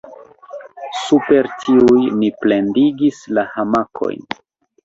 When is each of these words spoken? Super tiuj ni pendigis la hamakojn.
Super 1.01 1.49
tiuj 1.65 1.99
ni 2.23 2.31
pendigis 2.47 3.21
la 3.39 3.47
hamakojn. 3.55 4.27